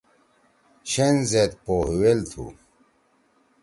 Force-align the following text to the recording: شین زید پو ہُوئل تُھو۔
شین 0.89 1.15
زید 1.29 1.51
پو 1.63 1.73
ہُوئل 1.87 2.19
تُھو۔ 2.29 2.45